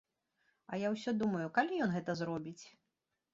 А 0.71 0.79
я 0.83 0.89
ўсё 0.95 1.13
думаю, 1.19 1.43
калі 1.59 1.83
ён 1.87 1.93
гэта 1.99 2.17
зробіць? 2.23 2.59